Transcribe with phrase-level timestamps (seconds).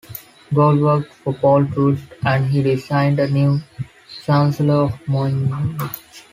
[0.51, 3.59] Gall worked for Paul Troost and he designed a new
[4.25, 5.91] chancellery for Munich.